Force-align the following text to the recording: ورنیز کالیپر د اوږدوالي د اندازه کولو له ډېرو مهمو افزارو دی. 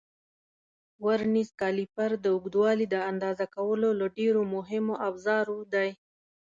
ورنیز 1.05 1.49
کالیپر 1.61 2.11
د 2.23 2.25
اوږدوالي 2.35 2.85
د 2.89 2.95
اندازه 3.11 3.45
کولو 3.55 3.89
له 3.99 4.05
ډېرو 4.17 4.41
مهمو 4.55 4.93
افزارو 5.09 5.57
دی. 5.73 5.89